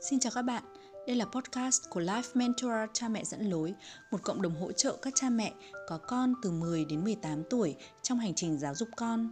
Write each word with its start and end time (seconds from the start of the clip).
Xin 0.00 0.20
chào 0.20 0.32
các 0.34 0.42
bạn, 0.42 0.62
đây 1.06 1.16
là 1.16 1.24
podcast 1.24 1.90
của 1.90 2.00
Life 2.00 2.22
Mentor 2.34 2.72
Cha 2.92 3.08
mẹ 3.08 3.24
dẫn 3.24 3.50
lối, 3.50 3.74
một 4.10 4.22
cộng 4.22 4.42
đồng 4.42 4.54
hỗ 4.54 4.72
trợ 4.72 4.96
các 5.02 5.12
cha 5.16 5.30
mẹ 5.30 5.52
có 5.88 5.98
con 5.98 6.34
từ 6.42 6.50
10 6.50 6.84
đến 6.84 7.04
18 7.04 7.42
tuổi 7.50 7.76
trong 8.02 8.18
hành 8.18 8.34
trình 8.34 8.58
giáo 8.58 8.74
dục 8.74 8.88
con. 8.96 9.28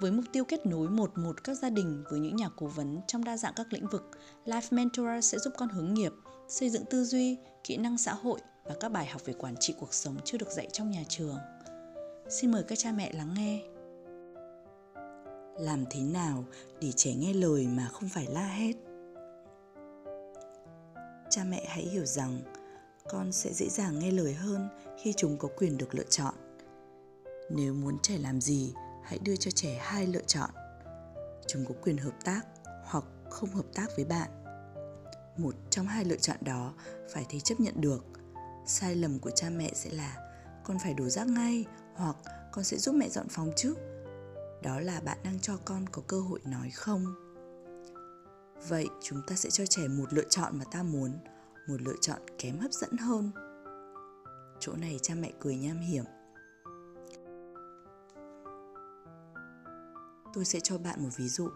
Với 0.00 0.10
mục 0.10 0.24
tiêu 0.32 0.44
kết 0.44 0.66
nối 0.66 0.88
một 0.88 1.18
một 1.18 1.44
các 1.44 1.54
gia 1.54 1.70
đình 1.70 2.04
với 2.10 2.20
những 2.20 2.36
nhà 2.36 2.48
cố 2.56 2.66
vấn 2.66 3.00
trong 3.06 3.24
đa 3.24 3.36
dạng 3.36 3.52
các 3.56 3.72
lĩnh 3.72 3.86
vực, 3.86 4.10
Life 4.44 4.68
Mentor 4.70 5.08
sẽ 5.22 5.38
giúp 5.38 5.52
con 5.58 5.68
hướng 5.68 5.94
nghiệp, 5.94 6.12
xây 6.48 6.70
dựng 6.70 6.84
tư 6.90 7.04
duy, 7.04 7.36
kỹ 7.64 7.76
năng 7.76 7.98
xã 7.98 8.12
hội 8.12 8.40
và 8.64 8.74
các 8.80 8.88
bài 8.88 9.06
học 9.06 9.22
về 9.24 9.32
quản 9.32 9.54
trị 9.60 9.74
cuộc 9.78 9.94
sống 9.94 10.16
chưa 10.24 10.38
được 10.38 10.50
dạy 10.50 10.68
trong 10.72 10.90
nhà 10.90 11.02
trường. 11.08 11.38
Xin 12.28 12.52
mời 12.52 12.62
các 12.62 12.78
cha 12.78 12.92
mẹ 12.92 13.12
lắng 13.12 13.34
nghe. 13.34 13.62
Làm 15.58 15.84
thế 15.90 16.00
nào 16.00 16.44
để 16.80 16.92
trẻ 16.92 17.14
nghe 17.14 17.32
lời 17.32 17.66
mà 17.66 17.88
không 17.92 18.08
phải 18.08 18.26
la 18.30 18.46
hét? 18.46 18.91
Cha 21.32 21.44
mẹ 21.44 21.64
hãy 21.68 21.82
hiểu 21.82 22.04
rằng 22.04 22.40
con 23.10 23.32
sẽ 23.32 23.52
dễ 23.52 23.68
dàng 23.68 23.98
nghe 23.98 24.10
lời 24.10 24.34
hơn 24.34 24.68
khi 25.02 25.14
chúng 25.16 25.38
có 25.38 25.48
quyền 25.56 25.78
được 25.78 25.94
lựa 25.94 26.04
chọn. 26.10 26.34
Nếu 27.50 27.74
muốn 27.74 27.98
trẻ 28.02 28.18
làm 28.18 28.40
gì, 28.40 28.74
hãy 29.04 29.18
đưa 29.18 29.36
cho 29.36 29.50
trẻ 29.50 29.78
hai 29.82 30.06
lựa 30.06 30.22
chọn. 30.26 30.50
Chúng 31.46 31.64
có 31.64 31.74
quyền 31.82 31.98
hợp 31.98 32.24
tác 32.24 32.40
hoặc 32.84 33.04
không 33.30 33.50
hợp 33.50 33.64
tác 33.74 33.86
với 33.96 34.04
bạn. 34.04 34.30
Một 35.36 35.54
trong 35.70 35.86
hai 35.86 36.04
lựa 36.04 36.16
chọn 36.16 36.36
đó 36.40 36.74
phải 37.12 37.26
thấy 37.30 37.40
chấp 37.40 37.60
nhận 37.60 37.80
được. 37.80 38.04
Sai 38.66 38.94
lầm 38.94 39.18
của 39.18 39.30
cha 39.30 39.50
mẹ 39.50 39.70
sẽ 39.74 39.90
là 39.90 40.16
con 40.64 40.78
phải 40.78 40.94
đổ 40.94 41.08
rác 41.08 41.26
ngay 41.26 41.64
hoặc 41.94 42.16
con 42.52 42.64
sẽ 42.64 42.78
giúp 42.78 42.94
mẹ 42.94 43.08
dọn 43.08 43.28
phòng 43.28 43.52
trước 43.56 43.74
đó 44.62 44.80
là 44.80 45.00
bạn 45.00 45.18
đang 45.24 45.40
cho 45.40 45.56
con 45.64 45.86
có 45.92 46.02
cơ 46.06 46.20
hội 46.20 46.40
nói 46.44 46.70
không 46.70 47.21
vậy 48.68 48.88
chúng 49.02 49.22
ta 49.26 49.34
sẽ 49.34 49.50
cho 49.50 49.66
trẻ 49.66 49.88
một 49.88 50.12
lựa 50.12 50.28
chọn 50.30 50.58
mà 50.58 50.64
ta 50.70 50.82
muốn, 50.82 51.12
một 51.68 51.82
lựa 51.82 51.96
chọn 52.00 52.18
kém 52.38 52.58
hấp 52.58 52.72
dẫn 52.72 52.96
hơn. 52.96 53.30
Chỗ 54.60 54.72
này 54.76 54.98
cha 55.02 55.14
mẹ 55.14 55.32
cười 55.40 55.56
nham 55.56 55.80
hiểm. 55.80 56.04
Tôi 60.34 60.44
sẽ 60.44 60.60
cho 60.60 60.78
bạn 60.78 61.02
một 61.02 61.10
ví 61.16 61.28
dụ. 61.28 61.48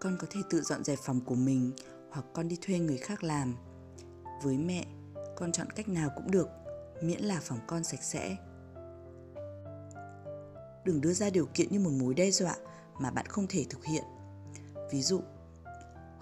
Con 0.00 0.16
có 0.20 0.26
thể 0.30 0.40
tự 0.50 0.60
dọn 0.60 0.84
dẹp 0.84 0.98
phòng 0.98 1.20
của 1.20 1.34
mình 1.34 1.72
hoặc 2.10 2.26
con 2.32 2.48
đi 2.48 2.58
thuê 2.60 2.78
người 2.78 2.96
khác 2.96 3.24
làm. 3.24 3.56
Với 4.42 4.58
mẹ, 4.58 4.86
con 5.36 5.52
chọn 5.52 5.70
cách 5.70 5.88
nào 5.88 6.10
cũng 6.16 6.30
được, 6.30 6.48
miễn 7.02 7.20
là 7.20 7.40
phòng 7.42 7.58
con 7.66 7.84
sạch 7.84 8.02
sẽ. 8.02 8.36
Đừng 10.84 11.00
đưa 11.00 11.12
ra 11.12 11.30
điều 11.30 11.46
kiện 11.54 11.68
như 11.70 11.80
một 11.80 11.90
mối 12.00 12.14
đe 12.14 12.30
dọa 12.30 12.56
mà 12.98 13.10
bạn 13.10 13.26
không 13.26 13.46
thể 13.48 13.66
thực 13.70 13.84
hiện. 13.84 14.04
Ví 14.90 15.02
dụ 15.02 15.20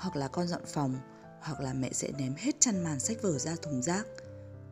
hoặc 0.01 0.17
là 0.17 0.29
con 0.29 0.49
dọn 0.49 0.63
phòng, 0.67 0.99
hoặc 1.41 1.61
là 1.61 1.73
mẹ 1.73 1.93
sẽ 1.93 2.13
ném 2.19 2.35
hết 2.37 2.61
chăn 2.61 2.85
màn 2.85 3.01
sách 3.01 3.17
vở 3.23 3.39
ra 3.39 3.57
thùng 3.63 3.83
rác. 3.83 4.07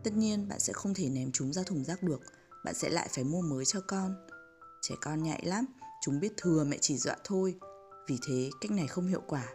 Tất 0.04 0.10
nhiên, 0.14 0.48
bạn 0.48 0.60
sẽ 0.60 0.72
không 0.72 0.94
thể 0.94 1.08
ném 1.08 1.32
chúng 1.32 1.52
ra 1.52 1.62
thùng 1.62 1.84
rác 1.84 2.02
được. 2.02 2.20
Bạn 2.64 2.74
sẽ 2.74 2.88
lại 2.88 3.08
phải 3.10 3.24
mua 3.24 3.40
mới 3.40 3.64
cho 3.64 3.80
con. 3.80 4.26
Trẻ 4.82 4.94
con 5.00 5.22
nhạy 5.22 5.42
lắm, 5.44 5.64
chúng 6.00 6.20
biết 6.20 6.32
thừa 6.36 6.64
mẹ 6.64 6.78
chỉ 6.80 6.98
dọa 6.98 7.16
thôi. 7.24 7.58
Vì 8.08 8.18
thế, 8.28 8.50
cách 8.60 8.70
này 8.70 8.86
không 8.86 9.06
hiệu 9.06 9.22
quả. 9.26 9.48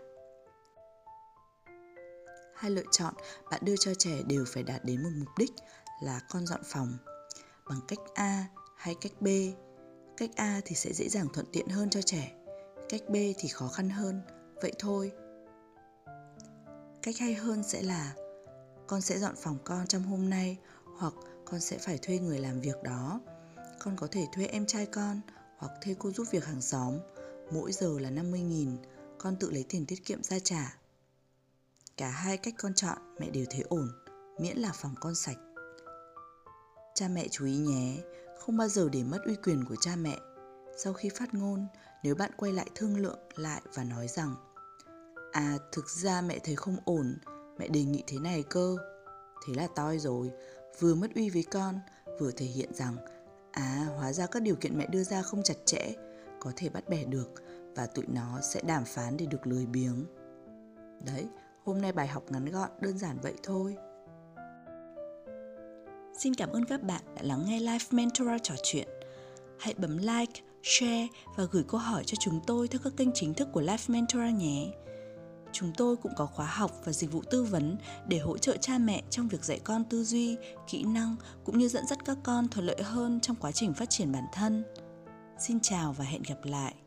Hai 2.56 2.72
lựa 2.72 2.84
chọn, 2.92 3.14
bạn 3.52 3.62
đưa 3.66 3.76
cho 3.80 3.94
trẻ 3.94 4.22
đều 4.28 4.46
phải 4.48 4.64
đạt 4.64 4.86
đến 4.86 5.04
một 5.04 5.10
mục 5.18 5.30
đích 5.38 5.52
là 6.02 6.22
con 6.30 6.48
dọn 6.48 6.62
phòng. 6.66 6.98
Bằng 7.70 7.80
cách 7.88 8.00
a 8.14 8.46
hay 8.78 8.96
cách 9.02 9.22
b, 9.22 9.28
cách 10.18 10.30
a 10.36 10.62
thì 10.66 10.76
sẽ 10.76 10.94
dễ 10.94 11.10
dàng 11.10 11.28
thuận 11.34 11.46
tiện 11.52 11.68
hơn 11.68 11.90
cho 11.90 12.02
trẻ, 12.02 12.32
cách 12.90 13.02
b 13.10 13.14
thì 13.14 13.48
khó 13.48 13.68
khăn 13.68 13.90
hơn. 13.90 14.22
Vậy 14.62 14.72
thôi 14.80 15.12
cách 17.04 17.18
hay 17.20 17.34
hơn 17.34 17.64
sẽ 17.64 17.82
là 17.82 18.14
con 18.88 19.02
sẽ 19.02 19.20
dọn 19.20 19.36
phòng 19.36 19.58
con 19.64 19.88
trong 19.88 20.04
hôm 20.04 20.30
nay 20.30 20.58
hoặc 20.98 21.14
con 21.46 21.60
sẽ 21.60 21.78
phải 21.78 21.98
thuê 21.98 22.20
người 22.20 22.40
làm 22.40 22.62
việc 22.62 22.84
đó. 22.84 23.20
Con 23.80 23.96
có 23.98 24.08
thể 24.12 24.26
thuê 24.34 24.46
em 24.46 24.66
trai 24.66 24.86
con 24.86 25.22
hoặc 25.58 25.72
thuê 25.82 25.96
cô 26.00 26.12
giúp 26.12 26.28
việc 26.32 26.46
hàng 26.46 26.62
xóm. 26.62 27.00
Mỗi 27.52 27.72
giờ 27.72 28.00
là 28.00 28.10
50.000 28.10 28.78
con 29.18 29.36
tự 29.36 29.52
lấy 29.52 29.66
tiền 29.70 29.86
tiết 29.86 30.06
kiệm 30.06 30.24
ra 30.24 30.40
trả. 30.40 30.78
Cả 31.98 32.10
hai 32.10 32.38
cách 32.38 32.54
con 32.58 32.74
chọn, 32.74 32.98
mẹ 33.20 33.30
đều 33.30 33.46
thấy 33.50 33.62
ổn, 33.62 33.92
miễn 34.40 34.58
là 34.58 34.72
phòng 34.74 34.96
con 35.00 35.16
sạch. 35.16 35.38
Cha 36.96 37.08
mẹ 37.08 37.28
chú 37.32 37.46
ý 37.46 37.58
nhé, 37.58 37.98
không 38.40 38.58
bao 38.58 38.68
giờ 38.68 38.90
để 38.92 39.04
mất 39.04 39.20
uy 39.26 39.36
quyền 39.36 39.66
của 39.66 39.76
cha 39.82 39.96
mẹ. 39.96 40.18
Sau 40.78 40.94
khi 40.94 41.10
phát 41.10 41.34
ngôn, 41.34 41.68
nếu 42.04 42.16
bạn 42.16 42.32
quay 42.38 42.52
lại 42.54 42.68
thương 42.76 42.98
lượng 42.98 43.20
lại 43.36 43.62
và 43.74 43.84
nói 43.84 44.08
rằng 44.08 44.36
À 45.34 45.58
thực 45.72 45.90
ra 45.90 46.22
mẹ 46.22 46.40
thấy 46.44 46.56
không 46.56 46.78
ổn. 46.86 47.18
Mẹ 47.58 47.68
đề 47.68 47.84
nghị 47.84 48.04
thế 48.08 48.20
này 48.20 48.44
cơ. 48.50 48.78
Thế 49.48 49.54
là 49.54 49.68
toi 49.76 50.00
rồi. 50.00 50.32
Vừa 50.80 50.96
mất 50.96 51.08
uy 51.16 51.30
với 51.30 51.44
con 51.52 51.80
Vừa 52.20 52.32
thể 52.32 52.46
hiện 52.46 52.74
rằng 52.74 52.96
À 53.52 53.88
hóa 53.98 54.14
ra 54.14 54.26
các 54.26 54.44
điều 54.44 54.56
kiện 54.56 54.78
mẹ 54.78 54.88
đưa 54.88 55.04
ra 55.04 55.22
không 55.22 55.44
chặt 55.44 55.54
chẽ 55.66 55.94
Có 56.40 56.52
thể 56.56 56.70
bắt 56.70 56.90
bẻ 56.90 57.04
được 57.04 57.30
Và 57.76 57.86
tụi 57.86 58.06
nó 58.08 58.42
sẽ 58.42 58.62
đàm 58.62 58.86
phán 58.86 59.18
để 59.18 59.26
được 59.26 59.48
lười 59.48 59.66
biếng. 59.66 60.06
Đấy 61.06 61.28
Hôm 61.66 61.82
nay 61.82 61.92
bài 61.92 62.08
học 62.08 62.24
ngắn 62.30 62.46
gọn 62.46 62.70
đơn 62.80 62.98
giản 62.98 63.18
vậy 63.22 63.34
thôi. 63.44 63.76
Xin 66.18 66.34
cảm 66.34 66.50
ơn 66.50 66.66
các 66.66 66.84
bạn 66.84 67.02
đã 67.16 67.22
lắng 67.24 67.44
nghe 67.46 67.60
Life 67.60 67.88
Mentor 67.92 68.30
trò 68.44 68.56
chuyện. 68.64 68.88
Hãy 69.60 69.74
bấm 69.78 69.98
like, 69.98 70.42
share 70.64 71.08
và 71.36 71.44
gửi 71.52 71.64
câu 71.68 71.80
hỏi 71.80 72.04
cho 72.06 72.16
chúng 72.20 72.40
tôi 72.48 72.68
theo 72.68 72.82
các 72.84 72.94
kênh 72.98 73.10
chính 73.14 73.34
thức 73.34 73.48
của 73.54 73.62
Life 73.62 73.94
Mentor 73.94 74.22
nhé 74.36 74.72
chúng 75.54 75.72
tôi 75.78 75.96
cũng 75.96 76.12
có 76.16 76.26
khóa 76.26 76.46
học 76.46 76.72
và 76.86 76.92
dịch 76.92 77.12
vụ 77.12 77.22
tư 77.32 77.44
vấn 77.44 77.78
để 78.08 78.20
hỗ 78.20 78.38
trợ 78.38 78.58
cha 78.58 78.78
mẹ 78.78 79.02
trong 79.10 79.28
việc 79.28 79.44
dạy 79.44 79.60
con 79.64 79.84
tư 79.84 80.04
duy, 80.04 80.38
kỹ 80.68 80.84
năng 80.84 81.16
cũng 81.44 81.58
như 81.58 81.68
dẫn 81.68 81.88
dắt 81.88 82.00
các 82.06 82.18
con 82.24 82.48
thuận 82.48 82.66
lợi 82.66 82.82
hơn 82.84 83.20
trong 83.20 83.36
quá 83.36 83.52
trình 83.52 83.74
phát 83.74 83.90
triển 83.90 84.12
bản 84.12 84.26
thân. 84.34 84.64
Xin 85.40 85.60
chào 85.60 85.94
và 85.94 86.06
hẹn 86.06 86.22
gặp 86.24 86.38
lại! 86.44 86.83